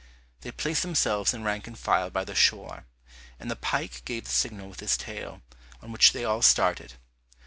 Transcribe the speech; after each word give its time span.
They 0.39 0.51
placed 0.51 0.81
themselves 0.81 1.31
in 1.31 1.43
rank 1.43 1.67
and 1.67 1.77
file 1.77 2.09
by 2.09 2.23
the 2.25 2.33
shore, 2.33 2.87
and 3.39 3.51
the 3.51 3.55
pike 3.55 4.01
gave 4.03 4.23
the 4.23 4.31
signal 4.31 4.67
with 4.67 4.79
his 4.79 4.97
tail, 4.97 5.43
on 5.79 5.91
which 5.91 6.11
they 6.11 6.25
all 6.25 6.41
started. 6.41 6.95